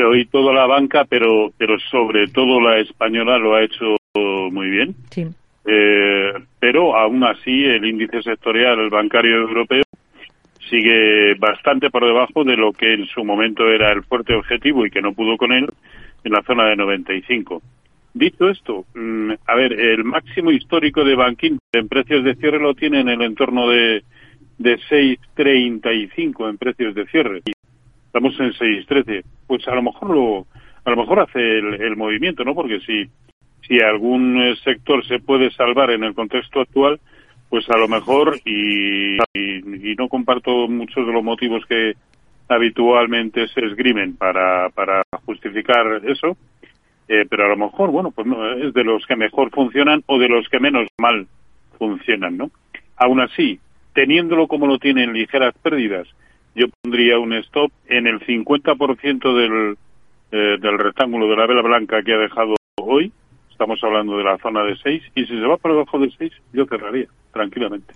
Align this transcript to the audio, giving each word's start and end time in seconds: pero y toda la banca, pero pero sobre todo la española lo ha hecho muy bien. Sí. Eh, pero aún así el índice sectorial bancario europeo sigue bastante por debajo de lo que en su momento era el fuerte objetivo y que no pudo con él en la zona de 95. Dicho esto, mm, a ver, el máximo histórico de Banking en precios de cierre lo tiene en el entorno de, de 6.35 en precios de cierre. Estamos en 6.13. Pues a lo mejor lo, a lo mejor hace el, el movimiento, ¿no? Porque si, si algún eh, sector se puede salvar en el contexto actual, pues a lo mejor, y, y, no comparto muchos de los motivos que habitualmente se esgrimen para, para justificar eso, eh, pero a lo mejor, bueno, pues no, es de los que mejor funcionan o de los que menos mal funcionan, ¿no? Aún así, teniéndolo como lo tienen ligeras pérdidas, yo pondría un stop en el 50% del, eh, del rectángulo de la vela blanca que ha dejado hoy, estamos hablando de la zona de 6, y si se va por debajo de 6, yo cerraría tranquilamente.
pero 0.00 0.16
y 0.16 0.24
toda 0.24 0.54
la 0.54 0.64
banca, 0.64 1.04
pero 1.04 1.52
pero 1.58 1.78
sobre 1.90 2.28
todo 2.28 2.58
la 2.58 2.78
española 2.78 3.36
lo 3.36 3.54
ha 3.54 3.62
hecho 3.62 3.96
muy 4.14 4.70
bien. 4.70 4.94
Sí. 5.10 5.26
Eh, 5.66 6.32
pero 6.58 6.96
aún 6.96 7.22
así 7.22 7.64
el 7.64 7.84
índice 7.84 8.22
sectorial 8.22 8.88
bancario 8.88 9.36
europeo 9.42 9.82
sigue 10.70 11.34
bastante 11.34 11.90
por 11.90 12.06
debajo 12.06 12.44
de 12.44 12.56
lo 12.56 12.72
que 12.72 12.94
en 12.94 13.04
su 13.08 13.22
momento 13.24 13.68
era 13.68 13.92
el 13.92 14.02
fuerte 14.04 14.34
objetivo 14.34 14.86
y 14.86 14.90
que 14.90 15.02
no 15.02 15.12
pudo 15.12 15.36
con 15.36 15.52
él 15.52 15.68
en 16.24 16.32
la 16.32 16.42
zona 16.44 16.64
de 16.70 16.76
95. 16.76 17.60
Dicho 18.14 18.48
esto, 18.48 18.86
mm, 18.94 19.32
a 19.46 19.54
ver, 19.54 19.78
el 19.78 20.02
máximo 20.02 20.50
histórico 20.50 21.04
de 21.04 21.14
Banking 21.14 21.58
en 21.72 21.88
precios 21.88 22.24
de 22.24 22.36
cierre 22.36 22.58
lo 22.58 22.74
tiene 22.74 23.00
en 23.00 23.10
el 23.10 23.20
entorno 23.20 23.68
de, 23.68 24.02
de 24.56 24.78
6.35 24.78 26.48
en 26.48 26.56
precios 26.56 26.94
de 26.94 27.06
cierre. 27.08 27.42
Estamos 28.12 28.34
en 28.40 28.52
6.13. 28.52 29.22
Pues 29.46 29.66
a 29.68 29.74
lo 29.76 29.82
mejor 29.82 30.10
lo, 30.10 30.46
a 30.84 30.90
lo 30.90 30.96
mejor 30.96 31.20
hace 31.20 31.38
el, 31.38 31.80
el 31.80 31.96
movimiento, 31.96 32.44
¿no? 32.44 32.56
Porque 32.56 32.80
si, 32.80 33.08
si 33.66 33.80
algún 33.80 34.42
eh, 34.42 34.56
sector 34.64 35.06
se 35.06 35.20
puede 35.20 35.52
salvar 35.52 35.92
en 35.92 36.02
el 36.02 36.14
contexto 36.14 36.60
actual, 36.60 36.98
pues 37.48 37.70
a 37.70 37.76
lo 37.76 37.86
mejor, 37.86 38.38
y, 38.44 39.16
y, 39.34 39.94
no 39.96 40.08
comparto 40.08 40.68
muchos 40.68 41.06
de 41.06 41.12
los 41.12 41.22
motivos 41.22 41.64
que 41.66 41.94
habitualmente 42.48 43.46
se 43.48 43.60
esgrimen 43.64 44.16
para, 44.16 44.70
para 44.70 45.02
justificar 45.24 46.00
eso, 46.04 46.36
eh, 47.08 47.26
pero 47.28 47.46
a 47.46 47.48
lo 47.48 47.56
mejor, 47.56 47.90
bueno, 47.90 48.10
pues 48.10 48.26
no, 48.26 48.54
es 48.54 48.74
de 48.74 48.84
los 48.84 49.06
que 49.06 49.16
mejor 49.16 49.50
funcionan 49.50 50.02
o 50.06 50.18
de 50.18 50.28
los 50.28 50.48
que 50.48 50.58
menos 50.58 50.88
mal 50.98 51.26
funcionan, 51.78 52.36
¿no? 52.36 52.50
Aún 52.96 53.20
así, 53.20 53.58
teniéndolo 53.94 54.46
como 54.46 54.66
lo 54.66 54.78
tienen 54.78 55.12
ligeras 55.12 55.54
pérdidas, 55.62 56.08
yo 56.54 56.66
pondría 56.82 57.18
un 57.18 57.32
stop 57.34 57.70
en 57.86 58.06
el 58.06 58.20
50% 58.20 59.34
del, 59.34 59.76
eh, 60.32 60.58
del 60.60 60.78
rectángulo 60.78 61.28
de 61.28 61.36
la 61.36 61.46
vela 61.46 61.62
blanca 61.62 62.02
que 62.02 62.12
ha 62.12 62.18
dejado 62.18 62.56
hoy, 62.80 63.12
estamos 63.50 63.82
hablando 63.84 64.16
de 64.16 64.24
la 64.24 64.38
zona 64.38 64.62
de 64.64 64.76
6, 64.76 65.02
y 65.14 65.26
si 65.26 65.38
se 65.38 65.46
va 65.46 65.56
por 65.56 65.72
debajo 65.72 65.98
de 65.98 66.10
6, 66.16 66.32
yo 66.52 66.66
cerraría 66.66 67.06
tranquilamente. 67.32 67.94